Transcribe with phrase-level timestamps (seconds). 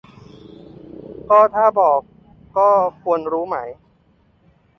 [1.29, 1.99] ก็ถ้าบอก
[2.57, 2.67] ก็
[3.01, 3.57] ควรรู้ไหม